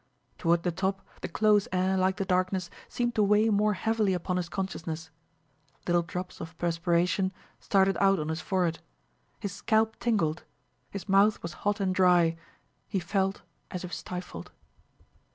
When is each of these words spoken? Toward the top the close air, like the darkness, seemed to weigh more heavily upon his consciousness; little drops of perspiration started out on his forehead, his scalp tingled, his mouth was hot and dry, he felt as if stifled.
Toward 0.39 0.63
the 0.63 0.71
top 0.71 1.05
the 1.21 1.27
close 1.27 1.67
air, 1.71 1.95
like 1.95 2.17
the 2.17 2.25
darkness, 2.25 2.71
seemed 2.89 3.13
to 3.13 3.21
weigh 3.21 3.51
more 3.51 3.73
heavily 3.75 4.15
upon 4.15 4.37
his 4.37 4.49
consciousness; 4.49 5.11
little 5.85 6.01
drops 6.01 6.41
of 6.41 6.57
perspiration 6.57 7.31
started 7.59 7.95
out 8.01 8.17
on 8.17 8.29
his 8.29 8.41
forehead, 8.41 8.79
his 9.39 9.51
scalp 9.51 9.99
tingled, 9.99 10.43
his 10.89 11.07
mouth 11.07 11.43
was 11.43 11.53
hot 11.69 11.79
and 11.79 11.93
dry, 11.93 12.35
he 12.87 12.97
felt 12.99 13.43
as 13.69 13.83
if 13.83 13.93
stifled. 13.93 14.51